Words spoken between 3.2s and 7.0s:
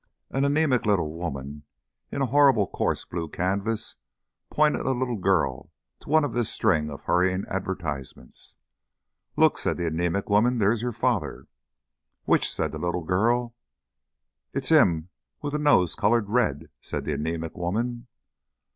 canvas pointed a little girl to one of this string